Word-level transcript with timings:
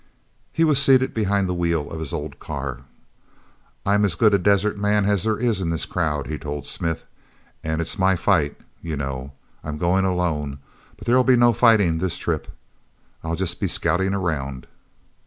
He 0.51 0.63
was 0.63 0.81
seated 0.81 1.13
behind 1.13 1.47
the 1.47 1.53
wheel 1.53 1.91
of 1.91 1.99
his 1.99 2.11
old 2.11 2.39
car. 2.39 2.79
"I'm 3.85 4.03
as 4.03 4.15
good 4.15 4.33
a 4.33 4.39
desert 4.39 4.75
man 4.75 5.05
as 5.05 5.21
there 5.25 5.37
is 5.37 5.61
in 5.61 5.69
this 5.69 5.85
crowd," 5.85 6.25
he 6.25 6.39
told 6.39 6.65
Smith. 6.65 7.05
"And 7.63 7.79
it's 7.79 7.99
my 7.99 8.15
fight, 8.15 8.57
you 8.81 8.97
know. 8.97 9.33
I'm 9.63 9.77
going 9.77 10.03
alone. 10.05 10.57
But 10.97 11.05
there'll 11.05 11.23
be 11.23 11.35
no 11.35 11.53
fighting 11.53 11.99
this 11.99 12.17
trip; 12.17 12.47
I'll 13.23 13.35
just 13.35 13.59
be 13.59 13.67
scouting 13.67 14.15
around." 14.15 14.65